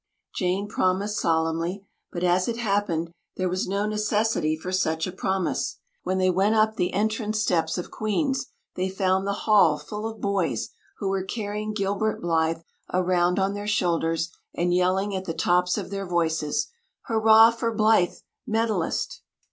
Jane 0.33 0.67
promised 0.67 1.19
solemnly; 1.19 1.85
but, 2.11 2.23
as 2.23 2.47
it 2.47 2.57
happened, 2.57 3.11
there 3.37 3.47
was 3.47 3.67
no 3.67 3.85
necessity 3.85 4.57
for 4.57 4.71
such 4.71 5.05
a 5.05 5.11
promise. 5.11 5.77
When 6.01 6.17
they 6.17 6.31
went 6.31 6.55
up 6.55 6.75
the 6.75 6.91
entrance 6.95 7.39
steps 7.39 7.77
of 7.77 7.91
Queen's 7.91 8.47
they 8.73 8.89
found 8.89 9.27
the 9.27 9.41
hall 9.45 9.77
full 9.77 10.07
of 10.07 10.19
boys 10.19 10.69
who 10.97 11.09
were 11.09 11.21
carrying 11.23 11.71
Gilbert 11.75 12.19
Blythe 12.19 12.61
around 12.91 13.37
on 13.37 13.53
their 13.53 13.67
shoulders 13.67 14.35
and 14.55 14.73
yelling 14.73 15.15
at 15.15 15.25
the 15.25 15.35
tops 15.35 15.77
of 15.77 15.91
their 15.91 16.07
voices, 16.07 16.69
"Hurrah 17.03 17.51
for 17.51 17.71
Blythe, 17.71 18.15
Medalist!" 18.47 19.21